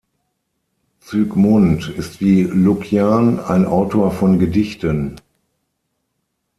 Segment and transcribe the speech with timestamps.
[1.01, 5.17] Zygmunt ist wie Lucjan ein Autor von Gedichten.